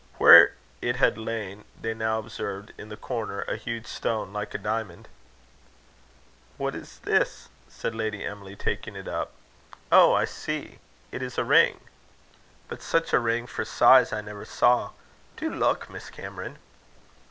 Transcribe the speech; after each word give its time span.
Where 0.17 0.55
it 0.81 0.95
had 0.95 1.15
lain, 1.19 1.63
they 1.79 1.93
now 1.93 2.17
observed, 2.17 2.73
in 2.75 2.89
the 2.89 2.97
corner, 2.97 3.41
a 3.41 3.55
huge 3.55 3.85
stone 3.85 4.33
like 4.33 4.55
a 4.55 4.57
diamond. 4.57 5.07
"What 6.57 6.73
is 6.73 6.97
this?" 7.03 7.49
said 7.69 7.93
Lady 7.93 8.25
Emily, 8.25 8.55
taking 8.55 8.95
it 8.95 9.07
up. 9.07 9.33
"Oh! 9.91 10.15
I 10.15 10.25
see. 10.25 10.79
It 11.11 11.21
is 11.21 11.37
a 11.37 11.43
ring. 11.43 11.81
But 12.67 12.81
such 12.81 13.13
a 13.13 13.19
ring 13.19 13.45
for 13.45 13.63
size, 13.63 14.11
I 14.11 14.21
never 14.21 14.43
saw. 14.43 14.89
Do 15.37 15.53
look, 15.53 15.87
Miss 15.87 16.09
Cameron." 16.09 16.57